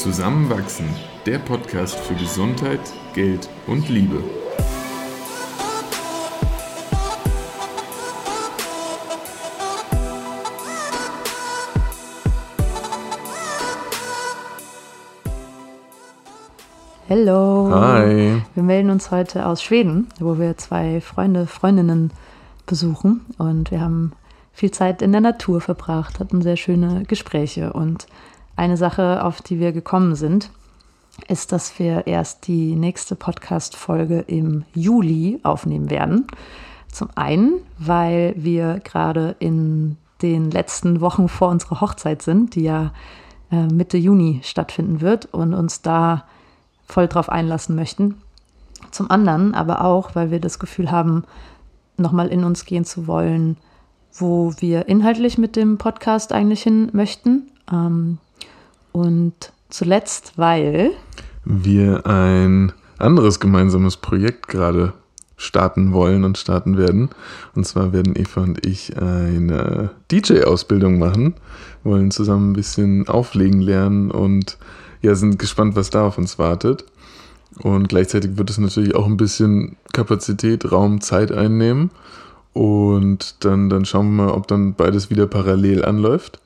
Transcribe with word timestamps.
Zusammenwachsen, 0.00 0.88
der 1.26 1.38
Podcast 1.38 1.94
für 1.94 2.14
Gesundheit, 2.14 2.80
Geld 3.12 3.50
und 3.66 3.86
Liebe. 3.90 4.24
Hallo. 17.10 17.70
Hi. 17.74 18.40
Wir 18.54 18.62
melden 18.62 18.88
uns 18.88 19.10
heute 19.10 19.44
aus 19.44 19.62
Schweden, 19.62 20.08
wo 20.18 20.38
wir 20.38 20.56
zwei 20.56 21.02
Freunde, 21.02 21.46
Freundinnen 21.46 22.10
besuchen 22.64 23.26
und 23.36 23.70
wir 23.70 23.82
haben 23.82 24.12
viel 24.54 24.70
Zeit 24.70 25.02
in 25.02 25.12
der 25.12 25.20
Natur 25.20 25.60
verbracht, 25.60 26.20
hatten 26.20 26.40
sehr 26.40 26.56
schöne 26.56 27.02
Gespräche 27.06 27.74
und 27.74 28.06
eine 28.60 28.76
Sache, 28.76 29.24
auf 29.24 29.40
die 29.40 29.58
wir 29.58 29.72
gekommen 29.72 30.14
sind, 30.14 30.50
ist, 31.28 31.50
dass 31.50 31.78
wir 31.78 32.06
erst 32.06 32.46
die 32.46 32.76
nächste 32.76 33.16
Podcast-Folge 33.16 34.20
im 34.26 34.64
Juli 34.74 35.40
aufnehmen 35.42 35.88
werden. 35.88 36.26
Zum 36.92 37.08
einen, 37.14 37.54
weil 37.78 38.34
wir 38.36 38.80
gerade 38.80 39.34
in 39.38 39.96
den 40.20 40.50
letzten 40.50 41.00
Wochen 41.00 41.28
vor 41.28 41.48
unserer 41.48 41.80
Hochzeit 41.80 42.20
sind, 42.20 42.54
die 42.54 42.64
ja 42.64 42.92
äh, 43.50 43.66
Mitte 43.66 43.96
Juni 43.96 44.40
stattfinden 44.44 45.00
wird 45.00 45.26
und 45.32 45.54
uns 45.54 45.80
da 45.80 46.24
voll 46.86 47.08
drauf 47.08 47.30
einlassen 47.30 47.74
möchten. 47.74 48.20
Zum 48.90 49.10
anderen 49.10 49.54
aber 49.54 49.84
auch, 49.84 50.14
weil 50.14 50.30
wir 50.30 50.40
das 50.40 50.58
Gefühl 50.58 50.90
haben, 50.90 51.24
nochmal 51.96 52.28
in 52.28 52.44
uns 52.44 52.66
gehen 52.66 52.84
zu 52.84 53.06
wollen, 53.06 53.56
wo 54.12 54.52
wir 54.58 54.86
inhaltlich 54.88 55.38
mit 55.38 55.56
dem 55.56 55.78
Podcast 55.78 56.32
eigentlich 56.32 56.62
hin 56.62 56.90
möchten. 56.92 57.50
Ähm, 57.72 58.18
und 58.92 59.52
zuletzt, 59.68 60.34
weil 60.36 60.92
wir 61.44 62.06
ein 62.06 62.72
anderes 62.98 63.40
gemeinsames 63.40 63.96
Projekt 63.96 64.48
gerade 64.48 64.92
starten 65.36 65.92
wollen 65.92 66.24
und 66.24 66.36
starten 66.36 66.76
werden. 66.76 67.08
Und 67.54 67.66
zwar 67.66 67.92
werden 67.92 68.14
Eva 68.14 68.42
und 68.42 68.66
ich 68.66 68.96
eine 68.96 69.90
DJ-Ausbildung 70.10 70.98
machen, 70.98 71.34
wollen 71.82 72.10
zusammen 72.10 72.50
ein 72.50 72.54
bisschen 72.54 73.08
auflegen 73.08 73.60
lernen 73.60 74.10
und 74.10 74.58
ja, 75.00 75.14
sind 75.14 75.38
gespannt, 75.38 75.76
was 75.76 75.88
da 75.88 76.06
auf 76.06 76.18
uns 76.18 76.38
wartet. 76.38 76.84
Und 77.62 77.88
gleichzeitig 77.88 78.36
wird 78.36 78.50
es 78.50 78.58
natürlich 78.58 78.94
auch 78.94 79.06
ein 79.06 79.16
bisschen 79.16 79.76
Kapazität, 79.92 80.70
Raum, 80.70 81.00
Zeit 81.00 81.32
einnehmen. 81.32 81.90
Und 82.52 83.44
dann, 83.44 83.70
dann 83.70 83.84
schauen 83.84 84.14
wir 84.14 84.24
mal, 84.24 84.32
ob 84.32 84.46
dann 84.46 84.74
beides 84.74 85.10
wieder 85.10 85.26
parallel 85.26 85.84
anläuft. 85.84 86.40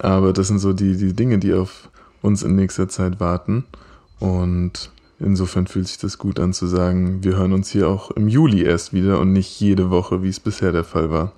Aber 0.00 0.32
das 0.32 0.48
sind 0.48 0.58
so 0.58 0.72
die, 0.72 0.96
die 0.96 1.12
Dinge, 1.12 1.38
die 1.38 1.54
auf 1.54 1.88
uns 2.22 2.42
in 2.42 2.56
nächster 2.56 2.88
Zeit 2.88 3.20
warten. 3.20 3.64
Und 4.20 4.90
insofern 5.18 5.66
fühlt 5.66 5.88
sich 5.88 5.98
das 5.98 6.18
gut 6.18 6.38
an 6.40 6.52
zu 6.52 6.66
sagen, 6.66 7.22
wir 7.22 7.36
hören 7.36 7.52
uns 7.52 7.70
hier 7.70 7.88
auch 7.88 8.10
im 8.12 8.28
Juli 8.28 8.62
erst 8.62 8.92
wieder 8.92 9.20
und 9.20 9.32
nicht 9.32 9.60
jede 9.60 9.90
Woche, 9.90 10.22
wie 10.22 10.28
es 10.28 10.40
bisher 10.40 10.72
der 10.72 10.84
Fall 10.84 11.10
war. 11.10 11.32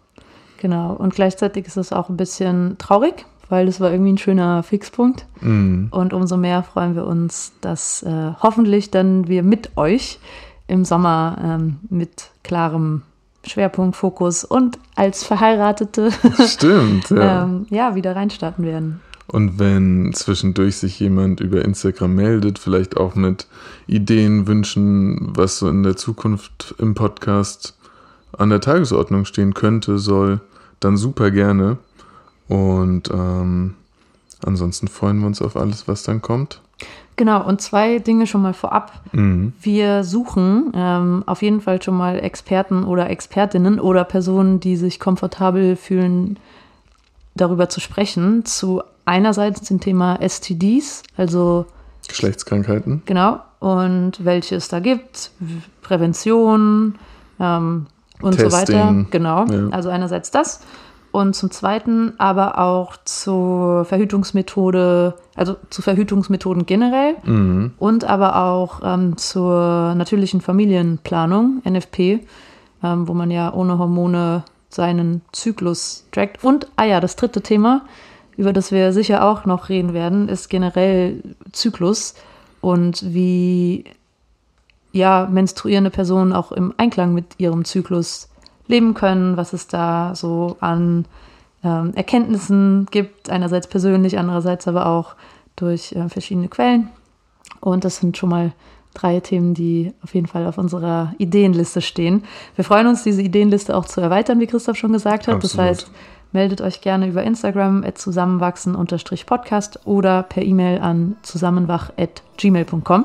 Genau. 0.58 0.92
Und 0.92 1.14
gleichzeitig 1.14 1.66
ist 1.66 1.76
es 1.76 1.92
auch 1.92 2.08
ein 2.08 2.16
bisschen 2.16 2.76
traurig, 2.78 3.24
weil 3.48 3.66
das 3.66 3.80
war 3.80 3.90
irgendwie 3.90 4.12
ein 4.12 4.18
schöner 4.18 4.62
Fixpunkt. 4.62 5.26
Mhm. 5.40 5.88
Und 5.90 6.12
umso 6.12 6.36
mehr 6.36 6.62
freuen 6.62 6.94
wir 6.94 7.06
uns, 7.06 7.52
dass 7.60 8.02
äh, 8.02 8.32
hoffentlich 8.42 8.90
dann 8.90 9.28
wir 9.28 9.42
mit 9.42 9.76
euch 9.76 10.18
im 10.66 10.84
Sommer 10.84 11.38
ähm, 11.42 11.76
mit 11.88 12.30
klarem 12.44 13.02
Schwerpunkt, 13.46 13.96
Fokus 13.96 14.44
und 14.44 14.78
als 14.96 15.24
Verheiratete 15.24 16.10
Stimmt, 16.46 17.10
ja. 17.10 17.44
ähm, 17.44 17.66
ja, 17.70 17.94
wieder 17.94 18.14
reinstarten 18.14 18.64
werden. 18.64 19.00
Und 19.26 19.58
wenn 19.58 20.12
zwischendurch 20.12 20.76
sich 20.76 20.98
jemand 20.98 21.40
über 21.40 21.64
Instagram 21.64 22.14
meldet, 22.14 22.58
vielleicht 22.58 22.96
auch 22.96 23.14
mit 23.14 23.46
Ideen, 23.86 24.48
Wünschen, 24.48 25.36
was 25.36 25.58
so 25.58 25.68
in 25.68 25.84
der 25.84 25.96
Zukunft 25.96 26.74
im 26.78 26.94
Podcast 26.94 27.76
an 28.36 28.50
der 28.50 28.60
Tagesordnung 28.60 29.24
stehen 29.24 29.54
könnte, 29.54 29.98
soll, 29.98 30.40
dann 30.80 30.96
super 30.96 31.30
gerne. 31.30 31.78
Und 32.48 33.10
ähm, 33.12 33.76
ansonsten 34.44 34.88
freuen 34.88 35.20
wir 35.20 35.28
uns 35.28 35.40
auf 35.40 35.56
alles, 35.56 35.86
was 35.86 36.02
dann 36.02 36.22
kommt. 36.22 36.60
Genau, 37.16 37.44
und 37.46 37.60
zwei 37.60 37.98
Dinge 37.98 38.26
schon 38.26 38.40
mal 38.40 38.54
vorab. 38.54 38.92
Mhm. 39.12 39.52
Wir 39.60 40.04
suchen 40.04 40.72
ähm, 40.74 41.22
auf 41.26 41.42
jeden 41.42 41.60
Fall 41.60 41.82
schon 41.82 41.94
mal 41.96 42.18
Experten 42.18 42.84
oder 42.84 43.10
Expertinnen 43.10 43.78
oder 43.78 44.04
Personen, 44.04 44.58
die 44.60 44.76
sich 44.76 44.98
komfortabel 44.98 45.76
fühlen, 45.76 46.38
darüber 47.34 47.68
zu 47.68 47.80
sprechen, 47.80 48.44
zu 48.46 48.82
einerseits 49.04 49.60
dem 49.68 49.80
Thema 49.80 50.18
STDs, 50.26 51.02
also 51.16 51.66
Geschlechtskrankheiten. 52.08 53.02
genau, 53.04 53.40
und 53.58 54.24
welche 54.24 54.56
es 54.56 54.68
da 54.68 54.80
gibt, 54.80 55.30
Prävention 55.82 56.94
ähm, 57.38 57.86
und 58.22 58.38
so 58.40 58.50
weiter. 58.52 58.72
Testing. 58.72 59.06
Genau, 59.10 59.44
Ja. 59.46 59.68
also 59.70 59.90
einerseits 59.90 60.30
das. 60.30 60.60
Und 61.12 61.34
zum 61.34 61.50
Zweiten 61.50 62.12
aber 62.18 62.58
auch 62.58 62.96
zur 63.04 63.84
Verhütungsmethode, 63.84 65.14
also 65.34 65.56
zu 65.68 65.82
Verhütungsmethoden 65.82 66.66
generell 66.66 67.16
Mhm. 67.24 67.72
und 67.78 68.04
aber 68.04 68.36
auch 68.36 68.80
ähm, 68.84 69.16
zur 69.16 69.94
natürlichen 69.96 70.40
Familienplanung, 70.40 71.62
NFP, 71.68 72.20
ähm, 72.84 73.08
wo 73.08 73.14
man 73.14 73.30
ja 73.30 73.52
ohne 73.52 73.78
Hormone 73.78 74.44
seinen 74.68 75.22
Zyklus 75.32 76.06
trackt. 76.12 76.44
Und, 76.44 76.68
ah 76.76 76.84
ja, 76.84 77.00
das 77.00 77.16
dritte 77.16 77.42
Thema, 77.42 77.82
über 78.36 78.52
das 78.52 78.70
wir 78.70 78.92
sicher 78.92 79.24
auch 79.24 79.44
noch 79.44 79.68
reden 79.68 79.92
werden, 79.92 80.28
ist 80.28 80.48
generell 80.48 81.22
Zyklus 81.52 82.14
und 82.60 83.02
wie 83.12 83.84
ja, 84.92 85.28
menstruierende 85.30 85.90
Personen 85.90 86.32
auch 86.32 86.52
im 86.52 86.72
Einklang 86.76 87.14
mit 87.14 87.26
ihrem 87.38 87.64
Zyklus 87.64 88.29
leben 88.70 88.94
können, 88.94 89.36
was 89.36 89.52
es 89.52 89.66
da 89.66 90.14
so 90.14 90.56
an 90.60 91.04
ähm, 91.62 91.92
Erkenntnissen 91.94 92.86
gibt, 92.90 93.28
einerseits 93.28 93.66
persönlich, 93.66 94.18
andererseits 94.18 94.66
aber 94.66 94.86
auch 94.86 95.14
durch 95.56 95.92
äh, 95.92 96.08
verschiedene 96.08 96.48
Quellen. 96.48 96.88
Und 97.60 97.84
das 97.84 97.98
sind 97.98 98.16
schon 98.16 98.30
mal 98.30 98.52
drei 98.94 99.20
Themen, 99.20 99.54
die 99.54 99.92
auf 100.02 100.14
jeden 100.14 100.26
Fall 100.26 100.46
auf 100.46 100.58
unserer 100.58 101.14
Ideenliste 101.18 101.80
stehen. 101.80 102.24
Wir 102.56 102.64
freuen 102.64 102.86
uns, 102.86 103.04
diese 103.04 103.22
Ideenliste 103.22 103.76
auch 103.76 103.84
zu 103.84 104.00
erweitern, 104.00 104.40
wie 104.40 104.46
Christoph 104.46 104.76
schon 104.76 104.92
gesagt 104.92 105.28
hat. 105.28 105.44
Das 105.44 105.52
Absolut. 105.52 105.68
heißt, 105.68 105.90
meldet 106.32 106.60
euch 106.60 106.80
gerne 106.80 107.08
über 107.08 107.22
Instagram 107.22 107.84
at 107.84 107.98
zusammenwachsen-podcast 107.98 109.80
oder 109.86 110.22
per 110.22 110.42
E-Mail 110.42 110.80
an 110.80 111.16
zusammenwach.gmail.com. 111.22 113.04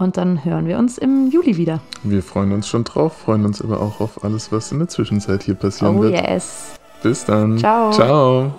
Und 0.00 0.16
dann 0.16 0.44
hören 0.44 0.66
wir 0.66 0.78
uns 0.78 0.96
im 0.98 1.28
Juli 1.30 1.56
wieder. 1.58 1.80
Wir 2.02 2.22
freuen 2.22 2.52
uns 2.52 2.66
schon 2.66 2.84
drauf, 2.84 3.12
freuen 3.18 3.44
uns 3.44 3.60
aber 3.62 3.80
auch 3.80 4.00
auf 4.00 4.24
alles, 4.24 4.50
was 4.50 4.72
in 4.72 4.78
der 4.78 4.88
Zwischenzeit 4.88 5.42
hier 5.42 5.54
passieren 5.54 5.98
Oh 5.98 6.02
wird. 6.02 6.14
yes. 6.28 6.72
Bis 7.02 7.24
dann. 7.26 7.58
Ciao. 7.58 7.90
Ciao. 7.92 8.54